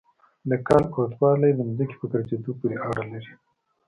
د 0.49 0.51
کال 0.67 0.83
اوږدوالی 0.93 1.51
د 1.55 1.59
ځمکې 1.69 1.95
په 1.99 2.05
ګرځېدو 2.11 2.51
پورې 2.59 2.75
اړه 2.87 3.03
لري. 3.11 3.33